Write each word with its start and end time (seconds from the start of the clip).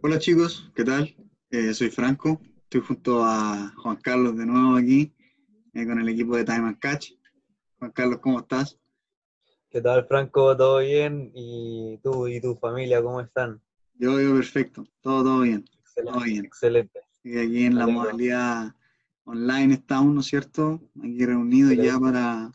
Hola 0.00 0.18
chicos, 0.18 0.70
¿qué 0.74 0.84
tal? 0.84 1.14
Eh, 1.50 1.72
soy 1.74 1.90
Franco, 1.90 2.40
estoy 2.62 2.80
junto 2.80 3.24
a 3.24 3.72
Juan 3.76 3.96
Carlos 3.96 4.36
de 4.36 4.46
nuevo 4.46 4.76
aquí 4.76 5.14
eh, 5.74 5.86
con 5.86 5.98
el 6.00 6.08
equipo 6.08 6.36
de 6.36 6.44
Time 6.44 6.68
and 6.68 6.78
Catch. 6.78 7.12
Juan 7.78 7.92
Carlos, 7.92 8.18
¿cómo 8.20 8.40
estás? 8.40 8.78
¿Qué 9.70 9.80
tal, 9.80 10.06
Franco? 10.06 10.56
¿Todo 10.56 10.78
bien? 10.80 11.30
¿Y 11.34 11.98
tú 12.02 12.26
y 12.28 12.40
tu 12.40 12.56
familia 12.56 13.02
cómo 13.02 13.20
están? 13.20 13.60
Yo, 13.94 14.20
yo 14.20 14.34
perfecto, 14.34 14.84
todo, 15.00 15.22
todo 15.24 15.40
bien, 15.42 15.64
todo 16.02 16.24
Excelente, 16.24 16.24
bien. 16.24 16.44
excelente. 16.44 17.00
Y 17.24 17.38
aquí 17.38 17.64
en 17.64 17.74
Me 17.74 17.80
la 17.80 17.84
alegro. 17.84 18.00
modalidad 18.02 18.74
online 19.24 19.74
estamos, 19.74 20.14
¿no 20.14 20.20
es 20.20 20.26
cierto? 20.26 20.80
Aquí 21.02 21.24
reunidos 21.26 21.78
ya 21.80 21.94
Excelente. 21.94 22.00
para 22.00 22.52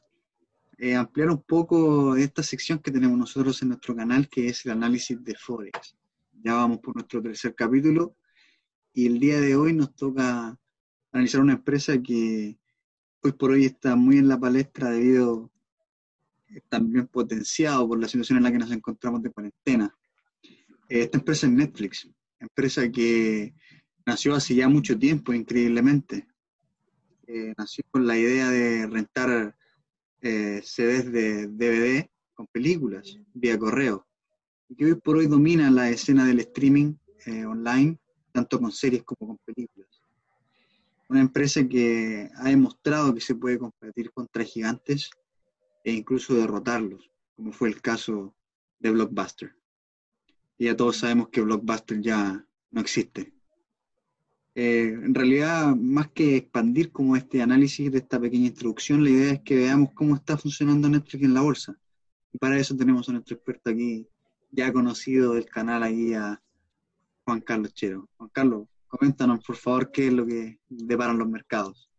eh, 0.77 0.95
ampliar 0.95 1.29
un 1.29 1.41
poco 1.43 2.15
esta 2.15 2.41
sección 2.43 2.79
que 2.79 2.91
tenemos 2.91 3.17
nosotros 3.17 3.61
en 3.61 3.69
nuestro 3.69 3.95
canal, 3.95 4.27
que 4.29 4.47
es 4.47 4.65
el 4.65 4.71
análisis 4.71 5.23
de 5.23 5.35
Forex. 5.35 5.95
Ya 6.43 6.55
vamos 6.55 6.79
por 6.79 6.93
nuestro 6.93 7.21
tercer 7.21 7.55
capítulo 7.55 8.17
y 8.93 9.07
el 9.07 9.17
día 9.17 9.39
de 9.39 9.55
hoy 9.55 9.71
nos 9.71 9.95
toca 9.95 10.59
analizar 11.13 11.39
una 11.39 11.53
empresa 11.53 12.01
que 12.01 12.59
hoy 13.21 13.31
por 13.31 13.51
hoy 13.51 13.63
está 13.63 13.95
muy 13.95 14.17
en 14.17 14.27
la 14.27 14.37
palestra 14.37 14.89
debido 14.89 15.49
eh, 16.49 16.59
también 16.67 17.07
potenciado 17.07 17.87
por 17.87 17.97
la 17.97 18.09
situación 18.09 18.37
en 18.37 18.43
la 18.43 18.51
que 18.51 18.57
nos 18.57 18.71
encontramos 18.71 19.23
de 19.23 19.31
cuarentena. 19.31 19.95
Eh, 20.89 21.03
esta 21.03 21.17
empresa 21.17 21.47
es 21.47 21.53
Netflix, 21.53 22.09
empresa 22.39 22.91
que 22.91 23.55
nació 24.05 24.35
hace 24.35 24.55
ya 24.55 24.67
mucho 24.67 24.99
tiempo, 24.99 25.31
increíblemente. 25.31 26.27
Eh, 27.25 27.53
nació 27.57 27.85
con 27.89 28.05
la 28.05 28.17
idea 28.17 28.49
de 28.49 28.85
rentar 28.87 29.55
eh, 30.19 30.61
CDs 30.61 31.09
de 31.09 31.47
DVD 31.47 32.05
con 32.33 32.47
películas 32.47 33.17
vía 33.33 33.57
correo, 33.57 34.05
que 34.75 34.85
hoy 34.85 34.95
por 34.95 35.17
hoy 35.17 35.27
domina 35.27 35.69
la 35.71 35.89
escena 35.89 36.25
del 36.25 36.39
streaming 36.39 36.95
eh, 37.25 37.45
online, 37.45 37.97
tanto 38.31 38.59
con 38.59 38.71
series 38.71 39.03
como 39.03 39.27
con 39.27 39.37
películas. 39.45 39.89
Una 41.09 41.21
empresa 41.21 41.67
que 41.67 42.29
ha 42.35 42.49
demostrado 42.49 43.13
que 43.13 43.21
se 43.21 43.35
puede 43.35 43.59
competir 43.59 44.11
contra 44.11 44.43
gigantes 44.43 45.09
e 45.83 45.91
incluso 45.91 46.33
derrotarlos, 46.33 47.11
como 47.35 47.51
fue 47.51 47.69
el 47.69 47.81
caso 47.81 48.35
de 48.79 48.91
Blockbuster. 48.91 49.55
Y 50.57 50.65
ya 50.65 50.75
todos 50.75 50.97
sabemos 50.97 51.29
que 51.29 51.41
Blockbuster 51.41 52.01
ya 52.01 52.45
no 52.71 52.81
existe. 52.81 53.33
Eh, 54.55 54.89
en 55.03 55.15
realidad, 55.15 55.75
más 55.75 56.11
que 56.11 56.37
expandir 56.37 56.91
como 56.91 57.15
este 57.15 57.41
análisis 57.41 57.91
de 57.91 57.97
esta 57.99 58.19
pequeña 58.19 58.47
introducción, 58.47 59.03
la 59.03 59.09
idea 59.09 59.33
es 59.33 59.41
que 59.41 59.55
veamos 59.55 59.89
cómo 59.93 60.15
está 60.15 60.37
funcionando 60.37 60.89
Netflix 60.89 61.23
en 61.23 61.33
la 61.33 61.41
bolsa. 61.41 61.77
Y 62.31 62.37
para 62.37 62.57
eso 62.59 62.75
tenemos 62.75 63.09
a 63.09 63.13
nuestro 63.13 63.35
experto 63.35 63.71
aquí, 63.71 64.07
ya 64.53 64.71
conocido 64.71 65.33
del 65.33 65.45
canal, 65.45 65.83
aquí 65.83 66.13
a 66.13 66.41
Juan 67.25 67.41
Carlos 67.41 67.73
Chero. 67.73 68.07
Juan 68.17 68.29
Carlos, 68.29 68.67
coméntanos 68.87 69.43
por 69.43 69.55
favor 69.55 69.91
qué 69.91 70.07
es 70.07 70.13
lo 70.13 70.25
que 70.25 70.59
deparan 70.69 71.17
los 71.17 71.27
mercados. 71.27 71.89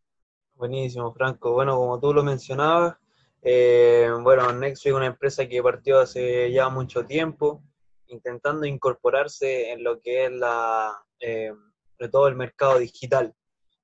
Buenísimo, 0.54 1.12
Franco. 1.12 1.52
Bueno, 1.52 1.76
como 1.76 1.98
tú 1.98 2.14
lo 2.14 2.22
mencionabas, 2.22 2.96
eh, 3.42 4.08
bueno, 4.22 4.52
Netflix 4.52 4.86
es 4.86 4.92
una 4.92 5.06
empresa 5.06 5.48
que 5.48 5.62
partió 5.62 5.98
hace 5.98 6.52
ya 6.52 6.68
mucho 6.68 7.04
tiempo, 7.04 7.62
intentando 8.06 8.64
incorporarse 8.64 9.72
en 9.72 9.82
lo 9.82 10.00
que 10.00 10.26
es 10.26 10.32
la, 10.32 10.92
eh, 11.18 11.52
de 11.98 12.08
todo 12.08 12.28
el 12.28 12.36
mercado 12.36 12.78
digital, 12.78 13.34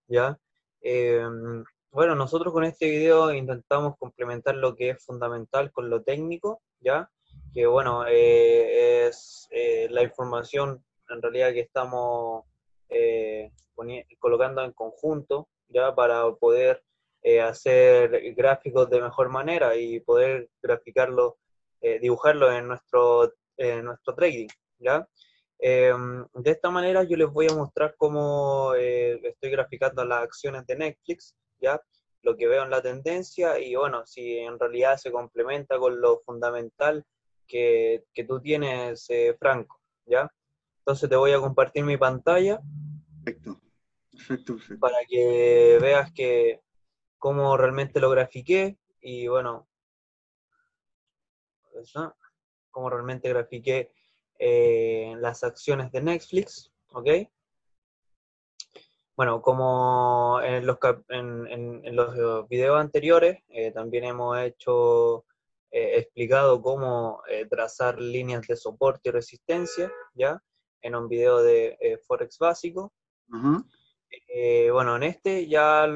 ¿ya? 0.07 0.39
Eh, 0.81 1.27
bueno, 1.91 2.15
nosotros 2.15 2.53
con 2.53 2.63
este 2.63 2.89
video 2.89 3.35
intentamos 3.35 3.97
complementar 3.99 4.55
lo 4.55 4.77
que 4.77 4.91
es 4.91 5.05
fundamental 5.05 5.73
con 5.73 5.91
lo 5.91 6.03
técnico, 6.03 6.63
¿ya? 6.79 7.11
Que 7.53 7.67
bueno, 7.67 8.07
eh, 8.07 9.07
es 9.07 9.49
eh, 9.51 9.89
la 9.91 10.03
información 10.03 10.85
en 11.09 11.23
realidad 11.23 11.53
que 11.53 11.61
estamos 11.61 12.45
eh, 12.89 13.51
colocando 14.19 14.63
en 14.63 14.73
conjunto, 14.73 15.49
¿ya? 15.69 15.95
Para 15.95 16.31
poder 16.35 16.83
hacer 17.43 18.35
gráficos 18.35 18.89
de 18.89 19.03
mejor 19.03 19.29
manera 19.29 19.77
y 19.77 20.01
poder 20.01 20.49
graficarlo, 20.63 21.39
dibujarlo 22.01 22.51
en 22.53 22.69
nuestro, 22.69 23.35
en 23.57 23.85
nuestro 23.85 24.15
trading, 24.15 24.49
¿ya? 24.79 25.07
Eh, 25.59 25.93
de 26.35 26.51
esta 26.51 26.71
manera 26.71 27.03
yo 27.03 27.17
les 27.19 27.31
voy 27.31 27.47
a 27.51 27.55
mostrar 27.55 27.95
cómo 27.99 28.75
estoy 28.75 29.51
graficando 29.51 30.05
las 30.05 30.23
acciones 30.23 30.67
de 30.67 30.77
Netflix, 30.77 31.35
¿ya? 31.61 31.81
Lo 32.23 32.37
que 32.37 32.47
veo 32.47 32.63
en 32.63 32.71
la 32.71 32.81
tendencia 32.81 33.59
y 33.59 33.75
bueno, 33.75 34.07
si 34.07 34.39
en 34.39 34.59
realidad 34.59 34.97
se 34.97 35.13
complementa 35.13 35.79
con 35.79 36.01
lo 36.01 36.21
fundamental 36.21 37.05
que, 37.51 38.05
que 38.15 38.25
tú 38.25 38.41
tienes, 38.41 39.09
eh, 39.11 39.37
Franco, 39.39 39.81
¿ya? 40.07 40.31
Entonces 40.79 41.09
te 41.11 41.17
voy 41.17 41.33
a 41.33 41.41
compartir 41.41 41.85
mi 41.85 41.97
pantalla 41.97 42.61
Perfecto, 43.25 43.61
perfecto, 44.11 44.55
perfecto. 44.57 44.81
para 44.81 44.97
que 45.09 45.79
veas 45.81 46.13
que 46.13 46.61
cómo 47.19 47.57
realmente 47.57 48.01
lo 48.01 48.11
grafiqué 48.11 48.79
y 49.01 49.27
bueno, 49.29 49.69
eso, 51.75 52.15
cómo 52.71 52.89
realmente 52.91 53.29
grafiqué 53.29 53.93
eh, 54.39 55.15
las 55.19 55.45
acciones 55.45 55.93
de 55.93 56.03
Netflix, 56.03 56.73
¿ok? 56.93 57.09
Bueno, 59.17 59.43
como 59.43 60.41
en 60.43 60.65
los, 60.67 60.79
en, 61.11 61.47
en- 61.49 61.85
en 61.85 61.95
los 61.97 62.49
videos 62.49 62.81
anteriores, 62.81 63.43
eh, 63.51 63.71
también 63.71 64.05
hemos 64.05 64.39
hecho, 64.39 65.27
eh, 65.71 65.99
explicado 65.99 66.61
cómo 66.63 67.23
eh, 67.29 67.47
trazar 67.47 68.01
líneas 68.01 68.47
de 68.47 68.57
soporte 68.57 69.09
y 69.09 69.13
resistencia, 69.13 69.93
¿ya? 70.15 70.43
En 70.83 70.95
un 70.95 71.09
video 71.09 71.43
de 71.43 71.77
eh, 71.81 71.99
Forex 71.99 72.39
básico. 72.39 72.93
Ajá, 73.33 73.65
Eh, 74.29 74.71
bueno, 74.73 74.97
en 74.97 75.05
este 75.05 75.47
ya 75.47 75.87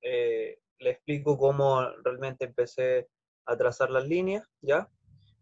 eh, 0.00 0.58
le 0.78 0.90
explico 0.90 1.38
cómo 1.38 1.86
realmente 2.02 2.44
empecé 2.46 3.08
a 3.46 3.56
trazar 3.56 3.90
las 3.90 4.06
líneas, 4.06 4.44
¿ya? 4.60 4.88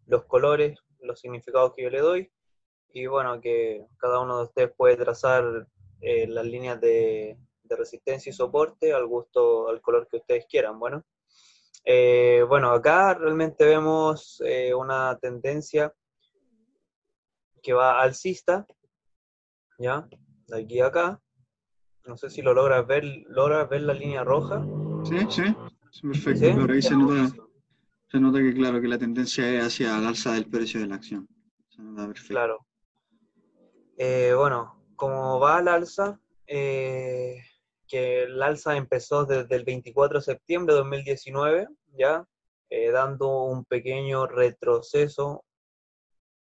Los 0.05 0.25
colores, 0.25 0.79
los 0.99 1.19
significados 1.19 1.73
que 1.73 1.83
yo 1.83 1.89
le 1.89 1.99
doy, 1.99 2.31
y 2.93 3.07
bueno, 3.07 3.41
que 3.41 3.87
cada 3.97 4.19
uno 4.19 4.37
de 4.37 4.43
ustedes 4.43 4.71
puede 4.77 4.97
trazar 4.97 5.67
eh, 6.01 6.27
las 6.27 6.45
líneas 6.45 6.79
de, 6.79 7.37
de 7.63 7.75
resistencia 7.75 8.29
y 8.29 8.33
soporte 8.33 8.93
al 8.93 9.07
gusto, 9.07 9.69
al 9.69 9.81
color 9.81 10.07
que 10.07 10.17
ustedes 10.17 10.45
quieran. 10.47 10.77
Bueno, 10.77 11.03
Eh, 11.83 12.45
bueno 12.47 12.71
acá 12.71 13.15
realmente 13.15 13.65
vemos 13.65 14.41
eh, 14.45 14.73
una 14.73 15.17
tendencia 15.17 15.93
que 17.61 17.73
va 17.73 18.01
alcista, 18.01 18.65
¿ya? 19.79 20.07
De 20.47 20.61
aquí 20.61 20.79
a 20.79 20.87
acá. 20.87 21.21
No 22.05 22.17
sé 22.17 22.29
si 22.29 22.41
lo 22.41 22.53
logras 22.53 22.85
ver, 22.87 23.03
logras 23.27 23.69
ver 23.69 23.81
la 23.81 23.93
línea 23.93 24.23
roja, 24.23 24.65
sí, 25.03 25.19
sí, 25.29 25.43
sí, 25.91 26.07
perfecto, 26.07 26.71
ahí 26.71 26.81
se 26.81 26.95
nota, 26.95 27.31
se 28.09 28.19
nota 28.19 28.39
que 28.39 28.53
claro, 28.53 28.81
que 28.81 28.87
la 28.87 28.97
tendencia 28.97 29.47
es 29.47 29.63
hacia 29.65 29.97
el 29.97 30.07
alza 30.07 30.33
del 30.33 30.49
precio 30.49 30.79
de 30.79 30.87
la 30.87 30.95
acción. 30.95 31.27
Se 31.69 31.81
nota 31.81 32.07
perfecto. 32.07 32.33
Claro. 32.33 32.65
Eh, 33.97 34.33
bueno, 34.35 34.83
como 34.95 35.39
va 35.39 35.57
al 35.57 35.67
alza, 35.67 36.19
eh, 36.47 37.43
que 37.91 38.23
el 38.23 38.41
alza 38.41 38.77
empezó 38.77 39.25
desde 39.25 39.53
el 39.53 39.65
24 39.65 40.19
de 40.19 40.23
septiembre 40.23 40.73
de 40.73 40.79
2019, 40.79 41.67
ya, 41.97 42.25
eh, 42.69 42.89
dando 42.89 43.43
un 43.43 43.65
pequeño 43.65 44.27
retroceso, 44.27 45.43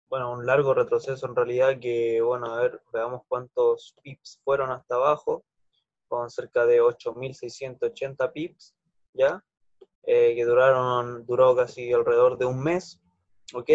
bueno, 0.09 0.33
un 0.33 0.47
largo 0.47 0.75
retroceso 0.75 1.27
en 1.27 1.35
realidad 1.35 1.81
que, 1.81 2.21
bueno, 2.21 2.55
a 2.55 2.63
ver, 2.63 2.81
veamos 2.93 3.23
cuántos 3.27 3.97
pips 4.01 4.41
fueron 4.45 4.71
hasta 4.71 4.95
abajo, 4.95 5.43
con 6.07 6.31
cerca 6.31 6.67
de 6.67 6.81
8.680 6.81 8.33
pips, 8.33 8.77
ya, 9.13 9.45
eh, 10.05 10.37
que 10.37 10.45
duraron, 10.45 11.27
duró 11.27 11.57
casi 11.57 11.93
alrededor 11.93 12.39
de 12.39 12.47
un 12.47 12.63
mes, 12.63 13.01
¿ok? 13.55 13.71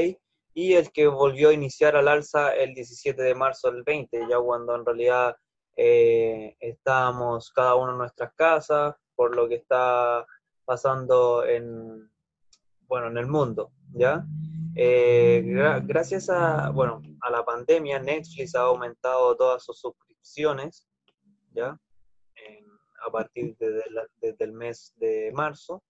Y 0.54 0.74
el 0.76 0.94
que 0.94 1.08
volvió 1.08 1.50
a 1.50 1.54
iniciar 1.54 1.98
al 1.98 2.08
alza 2.08 2.56
el 2.56 2.74
17 2.74 3.22
de 3.22 3.36
marzo 3.36 3.70
del 3.70 3.84
20, 3.84 4.28
ya 4.30 4.40
cuando 4.40 4.76
en 4.76 4.86
realidad 4.86 5.36
eh, 5.76 6.56
estábamos 6.60 7.52
cada 7.52 7.76
uno 7.76 7.92
en 7.92 7.98
nuestras 8.00 8.34
casas, 8.34 8.96
por 9.16 9.36
lo 9.36 9.48
que 9.48 9.56
está 9.56 10.26
pasando 10.66 11.46
en, 11.46 12.10
bueno, 12.88 13.08
en 13.08 13.18
el 13.18 13.28
mundo, 13.28 13.72
¿ya? 13.94 14.26
Eh, 14.76 15.42
gra 15.46 15.80
gracias 15.80 16.30
a, 16.30 16.70
bueno, 16.70 17.02
a 17.22 17.30
la 17.30 17.46
pandemia, 17.46 18.00
Netflix 18.00 18.56
ha 18.56 18.62
aumentado 18.62 19.36
todas 19.38 19.64
sus 19.64 19.80
suscripciones, 19.80 20.88
¿ya? 21.52 21.80
En, 22.36 22.66
a 23.08 23.12
partir 23.12 23.56
de, 23.58 23.72
de 23.72 23.84
la, 23.92 24.06
desde 24.20 24.46
el 24.46 24.54
mes 24.54 24.94
de 24.98 25.32
marzo. 25.34 25.84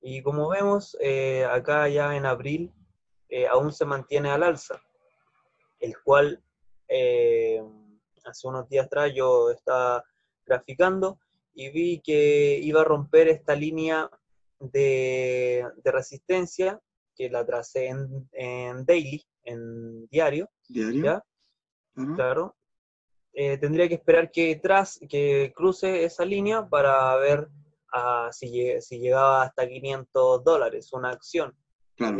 Y 0.00 0.22
como 0.22 0.48
vemos, 0.48 0.96
eh, 1.00 1.44
acá 1.44 1.88
ya 1.88 2.16
en 2.16 2.26
abril 2.26 2.72
eh, 3.28 3.46
aún 3.46 3.72
se 3.72 3.84
mantiene 3.84 4.30
al 4.30 4.42
alza, 4.42 4.80
el 5.80 5.94
cual 6.02 6.42
eh, 6.88 7.62
hace 8.26 8.48
unos 8.48 8.68
días 8.68 8.86
atrás 8.86 9.12
yo 9.14 9.50
estaba 9.50 10.04
graficando 10.44 11.18
y 11.54 11.70
vi 11.70 12.00
que 12.00 12.58
iba 12.62 12.82
a 12.82 12.84
romper 12.84 13.28
esta 13.28 13.54
línea 13.54 14.10
de, 14.60 15.64
de 15.82 15.92
resistencia 15.92 16.80
que 17.14 17.30
la 17.30 17.44
tracé 17.46 17.86
en, 17.86 18.28
en, 18.32 18.84
daily, 18.84 19.24
en 19.44 20.06
diario, 20.08 20.50
¿Diario? 20.68 21.04
¿ya? 21.04 21.24
Claro. 21.94 22.14
Claro. 22.14 22.56
eh, 23.32 23.56
tendría 23.56 23.88
que 23.88 23.94
esperar 23.94 24.30
que, 24.30 24.56
tras, 24.56 25.00
que 25.08 25.52
cruce 25.56 26.04
esa 26.04 26.26
línea 26.26 26.68
para 26.68 27.16
ver 27.16 27.48
ah, 27.92 28.28
si, 28.32 28.80
si, 28.82 28.98
llegaba 28.98 29.42
hasta 29.42 29.66
500 29.66 30.44
dólares 30.44 30.92
una 30.92 31.10
acción. 31.10 31.56
Claro. 31.96 32.18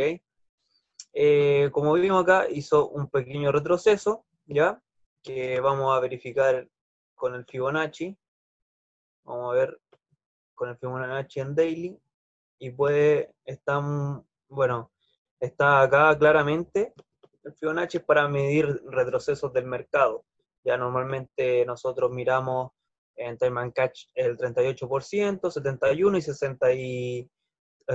Eh, 1.13 1.71
como 1.73 1.93
vimos 1.95 2.23
acá, 2.23 2.47
hizo 2.51 2.89
un 2.89 3.09
pequeño 3.11 3.53
retroceso, 3.53 4.25
¿ya? 4.47 4.81
Que 5.27 5.59
vamos 5.59 5.93
a 5.93 5.99
verificar 5.99 6.69
con 7.17 7.35
el 7.35 7.45
Fibonacci. 7.45 8.17
Vamos 9.25 9.53
a 9.53 9.59
ver 9.59 9.81
con 10.55 10.69
el 10.69 10.77
Fibonacci 10.77 11.41
en 11.41 11.53
daily. 11.57 12.01
Y 12.61 12.71
puede, 12.71 13.35
estar, 13.45 13.83
bueno, 14.49 14.93
está 15.41 15.83
acá 15.83 16.17
claramente. 16.17 16.95
El 17.43 17.55
Fibonacci 17.55 17.97
es 17.97 18.05
para 18.05 18.29
medir 18.29 18.67
retrocesos 18.87 19.53
del 19.53 19.67
mercado. 19.67 20.25
Ya 20.63 20.77
normalmente 20.77 21.67
nosotros 21.67 22.13
miramos 22.13 22.71
en 23.17 23.37
Time 23.37 23.63
and 23.63 23.73
Catch 23.73 24.05
el 24.15 24.37
38%, 24.37 25.51
71 25.51 26.19
y 26.19 26.23
60 26.23 26.73
y, 26.73 27.31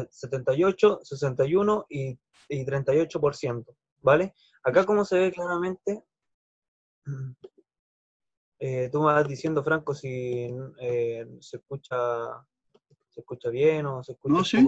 78, 0.10 1.00
61 1.01 1.86
y, 1.88 2.19
y 2.50 2.66
38%, 2.66 3.66
¿vale? 4.01 4.33
Acá 4.63 4.86
como 4.86 5.06
se 5.06 5.18
ve 5.18 5.31
claramente, 5.31 6.04
eh, 8.59 8.89
tú 8.92 9.00
me 9.00 9.06
vas 9.06 9.27
diciendo, 9.27 9.63
Franco, 9.63 9.94
si 9.94 10.50
eh, 10.80 11.27
se 11.39 11.57
escucha 11.57 11.98
se 13.09 13.19
escucha 13.19 13.50
bien 13.50 13.86
o 13.86 14.01
se 14.03 14.13
escucha 14.13 14.33
No, 14.33 14.44
sí, 14.44 14.65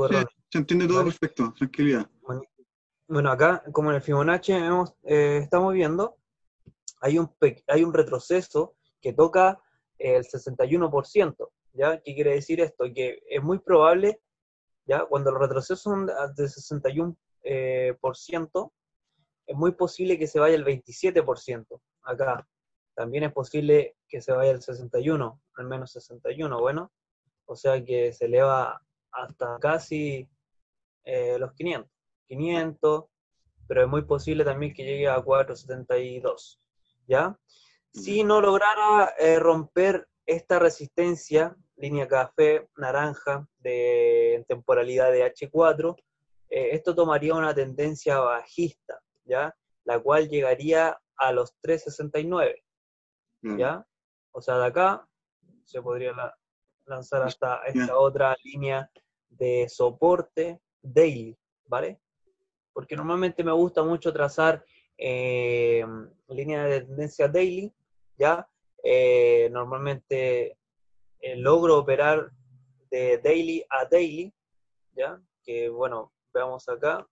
se 0.50 0.58
entiende 0.58 0.88
todo 0.88 1.06
perfecto, 1.06 1.54
tranquilidad. 1.58 2.10
Bueno, 3.08 3.32
acá, 3.32 3.64
como 3.72 3.90
en 3.90 3.96
el 3.98 4.02
Fibonacci 4.02 4.54
eh, 4.54 5.40
estamos 5.42 5.74
viendo, 5.74 6.18
hay 7.02 7.20
un, 7.20 7.30
hay 7.68 7.84
un 7.84 7.94
retroceso 7.94 8.76
que 9.02 9.14
toca 9.14 9.62
el 9.98 10.24
61%, 10.24 11.50
¿ya? 11.74 12.02
¿Qué 12.02 12.16
quiere 12.16 12.32
decir 12.32 12.60
esto? 12.62 12.86
Que 12.94 13.22
es 13.30 13.44
muy 13.44 13.60
probable 13.60 14.20
¿ya? 14.86 15.06
Cuando 15.06 15.32
los 15.32 15.42
retrocesos 15.42 15.82
son 15.82 16.06
de 16.06 16.14
61%, 16.14 17.16
eh, 17.44 17.96
es 19.46 19.56
muy 19.56 19.72
posible 19.74 20.18
que 20.18 20.28
se 20.28 20.40
vaya 20.40 20.56
el 20.56 20.66
27% 20.66 21.82
acá. 22.04 22.48
También 22.96 23.24
es 23.24 23.34
posible 23.34 23.96
que 24.08 24.22
se 24.22 24.32
vaya 24.32 24.52
el 24.52 24.62
61, 24.62 25.42
al 25.56 25.66
menos 25.66 25.92
61, 25.92 26.60
bueno. 26.60 26.92
O 27.46 27.56
sea 27.56 27.84
que 27.84 28.14
se 28.14 28.26
eleva 28.26 28.82
hasta 29.12 29.58
casi 29.60 30.30
eh, 31.04 31.38
los 31.40 31.54
500. 31.54 31.90
500, 32.28 33.06
pero 33.68 33.84
es 33.84 33.88
muy 33.88 34.04
posible 34.04 34.46
también 34.46 34.74
que 34.74 34.84
llegue 34.84 35.08
a 35.08 35.22
472, 35.22 36.60
¿ya? 37.08 37.38
Si 37.92 38.24
no 38.24 38.42
lograra 38.42 39.14
eh, 39.20 39.40
romper 39.40 40.08
esta 40.26 40.58
resistencia 40.58 41.56
línea 41.76 42.08
café, 42.08 42.70
naranja, 42.78 43.48
de 43.60 44.46
temporalidad 44.48 45.12
de 45.12 45.26
H4, 45.26 45.96
eh, 46.50 46.70
esto 46.72 46.96
tomaría 46.96 47.34
una 47.34 47.54
tendencia 47.54 48.20
bajista, 48.20 49.02
¿ya? 49.26 49.56
La 49.84 50.00
cual 50.00 50.30
llegaría 50.30 50.98
a 51.24 51.32
los 51.32 51.56
369, 51.62 52.64
mm. 53.42 53.58
¿ya? 53.58 53.86
O 54.32 54.42
sea, 54.42 54.58
de 54.58 54.66
acá 54.66 55.08
se 55.66 55.82
podría 55.82 56.14
lanzar 56.86 57.24
hasta 57.24 57.64
esta 57.66 57.98
otra 57.98 58.36
línea 58.44 58.90
de 59.30 59.68
soporte 59.70 60.60
daily, 60.82 61.38
¿vale? 61.66 62.00
Porque 62.74 62.96
normalmente 62.96 63.44
me 63.44 63.52
gusta 63.52 63.84
mucho 63.84 64.12
trazar 64.12 64.66
eh, 64.98 65.86
línea 66.28 66.66
de 66.66 66.82
tendencia 66.82 67.28
daily, 67.28 67.74
¿ya? 68.18 68.48
Eh, 68.84 69.50
normalmente 69.52 70.58
eh, 71.20 71.36
logro 71.38 71.78
operar 71.78 72.32
de 72.92 73.18
daily 73.20 73.64
a 73.70 73.86
daily, 73.86 74.34
¿ya? 74.94 75.22
Que 75.44 75.70
bueno, 75.70 76.12
veamos 76.34 76.68
acá, 76.68 77.08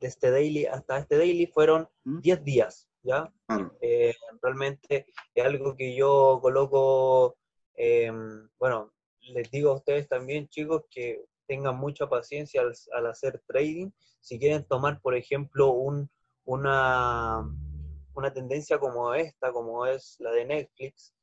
este 0.00 0.30
daily 0.30 0.66
hasta 0.66 0.98
este 0.98 1.16
daily 1.18 1.46
fueron 1.46 1.88
10 2.04 2.44
días, 2.44 2.88
¿ya? 3.02 3.32
Eh, 3.80 4.14
realmente 4.42 5.06
es 5.34 5.44
algo 5.44 5.76
que 5.76 5.94
yo 5.94 6.38
coloco, 6.42 7.36
em, 7.74 8.48
bueno, 8.58 8.92
les 9.20 9.50
digo 9.50 9.70
a 9.70 9.76
ustedes 9.76 10.08
también, 10.08 10.48
chicos, 10.48 10.84
que 10.90 11.24
tengan 11.46 11.76
mucha 11.76 12.08
paciencia 12.08 12.62
al, 12.92 13.06
hacer 13.06 13.42
trading. 13.46 13.90
Si 14.20 14.38
quieren 14.38 14.64
tomar, 14.64 15.00
por 15.00 15.14
ejemplo, 15.14 15.70
un, 15.70 16.10
una, 16.44 17.44
una 18.14 18.32
tendencia 18.32 18.78
como 18.78 19.14
esta, 19.14 19.52
como 19.52 19.86
es 19.86 20.16
la 20.18 20.32
de 20.32 20.44
Netflix, 20.44 21.16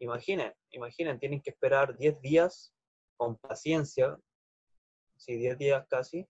Imaginen, 0.00 0.54
imaginen, 0.70 1.18
tienen 1.18 1.42
que 1.42 1.50
esperar 1.50 1.96
10 1.98 2.22
días 2.22 2.72
con 3.18 3.36
paciencia, 3.36 4.18
sí, 5.18 5.36
10 5.36 5.58
días 5.58 5.86
casi, 5.90 6.26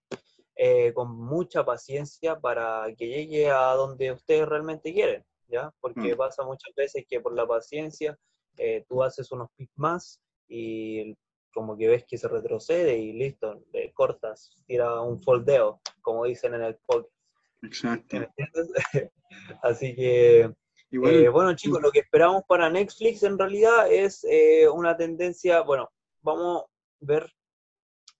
eh, 0.62 0.92
con 0.92 1.16
mucha 1.16 1.64
paciencia 1.64 2.38
para 2.38 2.84
que 2.94 3.08
llegue 3.08 3.50
a 3.50 3.72
donde 3.72 4.12
ustedes 4.12 4.46
realmente 4.46 4.92
quieren, 4.92 5.24
¿ya? 5.48 5.72
Porque 5.80 6.14
mm. 6.14 6.18
pasa 6.18 6.44
muchas 6.44 6.74
veces 6.74 7.06
que 7.08 7.18
por 7.18 7.34
la 7.34 7.46
paciencia 7.46 8.18
eh, 8.58 8.84
tú 8.86 9.02
haces 9.02 9.32
unos 9.32 9.48
pics 9.56 9.72
más 9.76 10.20
y 10.48 11.16
como 11.54 11.78
que 11.78 11.88
ves 11.88 12.04
que 12.06 12.18
se 12.18 12.28
retrocede 12.28 12.98
y 12.98 13.14
listo, 13.14 13.64
le 13.72 13.90
cortas, 13.92 14.54
tira 14.66 15.00
un 15.00 15.22
foldeo, 15.22 15.80
como 16.02 16.26
dicen 16.26 16.52
en 16.52 16.64
el 16.64 16.76
podcast. 16.84 17.14
Exacto. 17.62 18.18
Así 19.62 19.94
que 19.94 20.52
eh, 20.92 21.28
bueno, 21.30 21.54
chicos, 21.54 21.80
lo 21.80 21.90
que 21.90 22.00
esperamos 22.00 22.42
para 22.46 22.68
Netflix 22.68 23.22
en 23.22 23.38
realidad 23.38 23.90
es 23.90 24.26
eh, 24.28 24.68
una 24.68 24.94
tendencia, 24.94 25.62
bueno, 25.62 25.88
vamos 26.20 26.64
a 26.64 26.66
ver, 27.00 27.32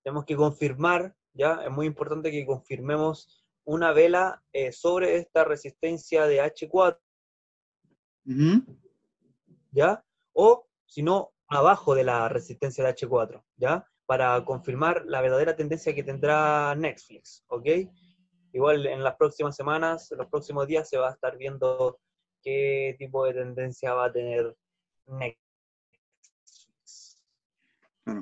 tenemos 0.03 0.25
que 0.25 0.37
confirmar, 0.37 1.15
¿ya? 1.33 1.63
Es 1.65 1.71
muy 1.71 1.87
importante 1.87 2.31
que 2.31 2.47
confirmemos 2.47 3.45
una 3.65 3.93
vela 3.93 4.43
eh, 4.53 4.73
sobre 4.73 5.17
esta 5.17 5.45
resistencia 5.45 6.27
de 6.27 6.43
H4, 6.43 6.99
¿ya? 9.71 10.05
O, 10.33 10.67
si 10.87 11.03
no, 11.03 11.33
abajo 11.49 11.95
de 11.95 12.05
la 12.05 12.29
resistencia 12.29 12.85
de 12.85 12.95
H4, 12.95 13.43
¿ya? 13.57 13.87
Para 14.07 14.45
confirmar 14.45 15.05
la 15.07 15.21
verdadera 15.21 15.55
tendencia 15.55 15.95
que 15.95 16.03
tendrá 16.03 16.75
Netflix, 16.75 17.45
¿ok? 17.49 17.67
Igual 18.53 18.87
en 18.87 19.05
las 19.05 19.17
próximas 19.17 19.55
semanas, 19.55 20.11
en 20.11 20.19
los 20.19 20.27
próximos 20.27 20.67
días 20.67 20.89
se 20.89 20.99
va 20.99 21.11
a 21.11 21.13
estar 21.13 21.37
viendo 21.37 22.01
qué 22.43 22.97
tipo 22.99 23.25
de 23.27 23.35
tendencia 23.35 23.95
va 23.95 24.07
a 24.07 24.13
tener 24.13 24.57
Netflix. 25.07 25.41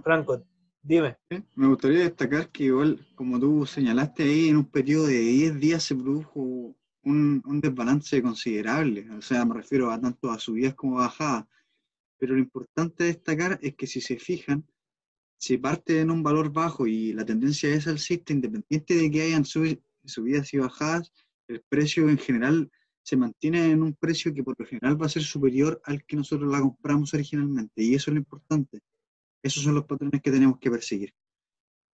Franco, 0.03 0.43
dime. 0.83 1.17
Me 1.55 1.67
gustaría 1.69 2.01
destacar 2.01 2.51
que 2.51 2.65
igual, 2.65 3.07
como 3.15 3.39
tú 3.39 3.67
señalaste 3.67 4.23
ahí, 4.23 4.49
en 4.49 4.57
un 4.57 4.71
periodo 4.71 5.07
de 5.07 5.19
10 5.19 5.61
días 5.61 5.83
se 5.83 5.95
produjo 5.95 6.77
un, 7.05 7.61
desbalance 7.61 8.23
considerable. 8.23 9.11
O 9.11 9.23
sea, 9.23 9.45
me 9.45 9.55
refiero 9.55 9.91
a 9.91 10.01
tanto 10.01 10.31
a 10.31 10.39
subidas 10.39 10.75
como 10.75 10.99
a 11.01 11.05
bajadas. 11.05 11.47
Pero 12.19 12.35
lo 12.35 12.41
importante 12.41 13.05
destacar 13.05 13.59
es 13.63 13.75
que 13.77 13.87
si 13.87 14.01
se 14.01 14.19
fijan, 14.19 14.67
se 15.39 15.59
parte 15.59 16.01
en 16.01 16.11
un 16.11 16.23
valor 16.23 16.53
bajo 16.53 16.87
y 16.87 17.13
la 17.13 17.25
tendencia 17.25 17.71
es 17.71 17.87
alcista, 17.87 18.33
independiente 18.33 18.95
de 18.95 19.11
que 19.11 19.23
hayan 19.23 19.45
subidas 19.45 20.53
y 20.53 20.59
bajadas, 20.59 21.13
el 21.47 21.63
precio 21.69 22.09
en 22.09 22.19
general 22.19 22.71
se 23.03 23.17
mantiene 23.17 23.71
en 23.71 23.83
un 23.83 23.95
precio 23.95 24.35
que 24.35 24.43
por 24.43 24.55
lo 24.59 24.67
general 24.67 25.01
va 25.01 25.07
a 25.07 25.09
ser 25.09 25.23
superior 25.23 25.81
al 25.85 26.05
que 26.05 26.17
nosotros 26.17 26.51
la 26.51 26.61
compramos 26.61 27.15
originalmente. 27.15 27.83
Y 27.83 27.95
eso 27.95 28.11
es 28.11 28.15
lo 28.15 28.21
importante. 28.21 28.81
Esos 29.43 29.63
son 29.63 29.75
los 29.75 29.85
patrones 29.85 30.21
que 30.23 30.31
tenemos 30.31 30.59
que 30.59 30.71
perseguir. 30.71 31.15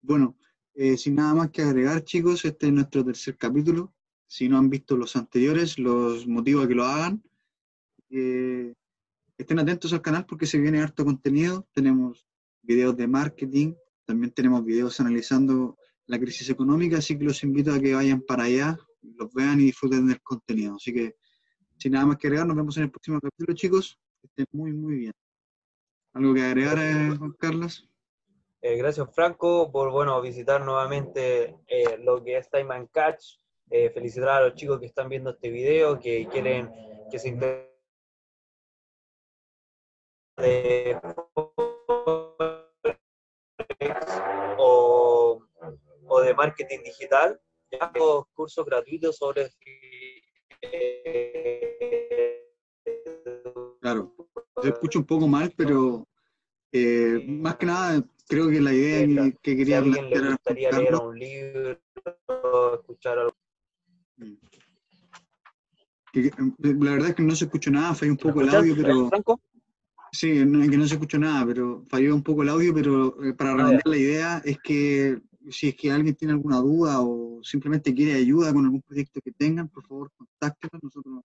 Bueno, 0.01 0.37
eh, 0.73 0.97
sin 0.97 1.15
nada 1.15 1.33
más 1.33 1.51
que 1.51 1.61
agregar, 1.61 2.03
chicos, 2.03 2.43
este 2.45 2.67
es 2.67 2.73
nuestro 2.73 3.03
tercer 3.03 3.37
capítulo. 3.37 3.93
Si 4.27 4.49
no 4.49 4.57
han 4.57 4.69
visto 4.69 4.97
los 4.97 5.15
anteriores, 5.15 5.77
los 5.77 6.27
motivo 6.27 6.61
a 6.61 6.67
que 6.67 6.75
lo 6.75 6.83
hagan. 6.83 7.23
Eh, 8.09 8.73
estén 9.37 9.59
atentos 9.59 9.93
al 9.93 10.01
canal 10.01 10.25
porque 10.25 10.45
se 10.45 10.57
viene 10.57 10.81
harto 10.81 11.05
contenido. 11.05 11.67
Tenemos 11.71 12.27
videos 12.61 12.97
de 12.97 13.07
marketing, 13.07 13.73
también 14.05 14.31
tenemos 14.31 14.65
videos 14.65 14.99
analizando 14.99 15.77
la 16.07 16.19
crisis 16.19 16.49
económica, 16.49 16.97
así 16.97 17.17
que 17.17 17.25
los 17.25 17.43
invito 17.43 17.73
a 17.73 17.79
que 17.79 17.95
vayan 17.95 18.21
para 18.21 18.43
allá, 18.43 18.77
los 19.01 19.33
vean 19.33 19.59
y 19.59 19.65
disfruten 19.65 20.07
del 20.07 20.21
contenido. 20.21 20.75
Así 20.75 20.93
que, 20.93 21.15
sin 21.77 21.93
nada 21.93 22.05
más 22.05 22.17
que 22.17 22.27
agregar, 22.27 22.47
nos 22.47 22.55
vemos 22.55 22.77
en 22.77 22.83
el 22.83 22.91
próximo 22.91 23.19
capítulo, 23.19 23.55
chicos. 23.55 23.99
Estén 24.21 24.45
muy, 24.51 24.73
muy 24.73 24.95
bien. 24.95 25.13
¿Algo 26.15 26.33
que 26.33 26.43
agregar, 26.43 26.77
eh, 26.79 27.13
Juan 27.17 27.33
Carlos? 27.37 27.89
Eh, 28.61 28.77
gracias, 28.77 29.13
Franco, 29.13 29.69
por 29.69 29.91
bueno, 29.91 30.21
visitar 30.21 30.63
nuevamente 30.63 31.57
eh, 31.67 31.97
lo 31.97 32.23
que 32.23 32.37
es 32.37 32.49
Time 32.49 32.73
and 32.73 32.89
Catch. 32.89 33.37
felicitar 33.69 34.29
a 34.29 34.41
los 34.41 34.53
chicos 34.55 34.79
que 34.79 34.85
están 34.85 35.09
viendo 35.09 35.31
este 35.31 35.49
video, 35.49 35.99
que 35.99 36.25
quieren 36.31 36.71
que 37.11 37.19
se 37.19 37.37
o, 44.57 45.41
o 46.07 46.21
de 46.21 46.33
marketing 46.33 46.79
digital 46.83 47.41
hago 47.77 48.29
cursos 48.33 48.65
gratuitos 48.65 49.17
sobre 49.17 49.49
se 54.65 54.73
escucha 54.73 54.99
un 54.99 55.05
poco 55.05 55.27
mal, 55.27 55.53
pero 55.55 56.07
eh, 56.71 57.23
más 57.27 57.55
que 57.55 57.65
nada 57.65 58.03
creo 58.27 58.49
que 58.49 58.59
la 58.59 58.73
idea 58.73 59.05
que, 59.05 59.37
que, 59.41 59.55
quería 59.55 59.65
si 59.65 59.73
a 59.73 59.77
alguien 59.85 60.09
le 60.09 60.31
gustaría 60.31 60.71
leer 60.71 60.95
un 60.95 61.19
libro, 61.19 61.79
escuchar 62.73 63.19
algo. 63.19 63.35
La 66.57 66.91
verdad 66.91 67.09
es 67.09 67.15
que 67.15 67.23
no 67.23 67.35
se 67.35 67.45
escuchó 67.45 67.71
nada, 67.71 67.93
falló 67.93 68.11
un 68.11 68.17
poco 68.17 68.41
el 68.41 68.49
audio, 68.49 68.75
pero... 68.75 69.09
Franco? 69.09 69.39
Sí, 70.11 70.45
no, 70.45 70.67
que 70.69 70.77
no 70.77 70.87
se 70.87 70.93
escuchó 70.93 71.19
nada, 71.19 71.45
pero 71.45 71.85
falló 71.89 72.15
un 72.15 72.23
poco 72.23 72.43
el 72.43 72.49
audio, 72.49 72.73
pero 72.73 73.21
eh, 73.23 73.33
para 73.33 73.53
redondear 73.53 73.85
la 73.85 73.97
idea 73.97 74.41
es 74.45 74.57
que 74.59 75.21
si 75.49 75.67
es 75.67 75.75
que 75.75 75.91
alguien 75.91 76.15
tiene 76.15 76.33
alguna 76.33 76.57
duda 76.57 77.01
o 77.01 77.43
simplemente 77.43 77.93
quiere 77.93 78.13
ayuda 78.13 78.53
con 78.53 78.63
algún 78.63 78.81
proyecto 78.81 79.19
que 79.21 79.31
tengan, 79.31 79.67
por 79.67 79.85
favor, 79.85 80.11
contáctenos. 80.15 80.81
Nosotros, 80.81 81.21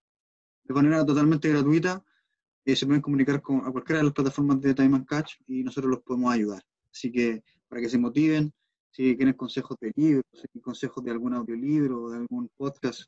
de 0.65 0.75
manera 0.75 1.07
totalmente 1.07 1.49
gratuita, 1.49 2.03
eh, 2.64 2.76
se 2.76 2.87
pueden 2.87 3.02
comunicar 3.02 3.40
con 3.40 3.67
a 3.67 3.71
cualquiera 3.71 3.99
de 3.99 4.05
las 4.05 4.12
plataformas 4.12 4.61
de 4.61 4.75
Time 4.75 4.97
and 4.97 5.07
Catch 5.07 5.35
y 5.47 5.62
nosotros 5.62 5.90
los 5.90 6.02
podemos 6.02 6.33
ayudar. 6.33 6.62
Así 6.93 7.11
que 7.11 7.43
para 7.69 7.81
que 7.81 7.88
se 7.88 7.99
motiven, 7.99 8.52
si 8.90 9.17
quieren 9.17 9.35
consejos 9.35 9.76
de 9.81 9.93
libros, 9.95 10.25
si 10.33 10.61
consejos 10.61 11.05
de 11.05 11.11
algún 11.12 11.35
audiolibro 11.35 12.02
o 12.02 12.11
de 12.11 12.19
algún 12.19 12.50
podcast 12.57 13.02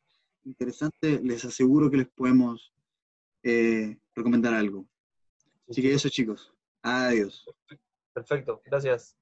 interesante, 0.45 1.21
les 1.23 1.45
aseguro 1.45 1.91
que 1.91 1.99
les 1.99 2.09
podemos 2.09 2.73
eh, 3.43 3.99
recomendar 4.15 4.55
algo. 4.55 4.87
Así 5.69 5.83
que 5.83 5.93
eso, 5.93 6.09
chicos. 6.09 6.53
Adiós. 6.83 7.45
Perfecto, 8.13 8.63
gracias. 8.65 9.17